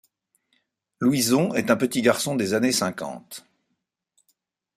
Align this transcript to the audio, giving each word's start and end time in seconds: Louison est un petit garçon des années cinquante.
Louison 0.99 1.53
est 1.53 1.69
un 1.69 1.75
petit 1.77 2.01
garçon 2.01 2.35
des 2.35 2.55
années 2.55 2.71
cinquante. 2.71 3.45